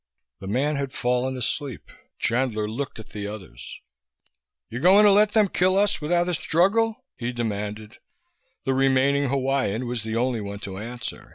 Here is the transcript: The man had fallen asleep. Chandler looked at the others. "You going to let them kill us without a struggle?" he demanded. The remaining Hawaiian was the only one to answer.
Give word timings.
The 0.39 0.47
man 0.47 0.77
had 0.77 0.93
fallen 0.93 1.37
asleep. 1.37 1.91
Chandler 2.17 2.67
looked 2.67 2.97
at 2.97 3.09
the 3.09 3.27
others. 3.27 3.81
"You 4.67 4.79
going 4.79 5.05
to 5.05 5.11
let 5.11 5.33
them 5.33 5.47
kill 5.47 5.77
us 5.77 6.01
without 6.01 6.27
a 6.27 6.33
struggle?" 6.33 7.05
he 7.17 7.31
demanded. 7.31 7.99
The 8.65 8.73
remaining 8.73 9.29
Hawaiian 9.29 9.85
was 9.85 10.01
the 10.01 10.15
only 10.15 10.41
one 10.41 10.57
to 10.61 10.79
answer. 10.79 11.29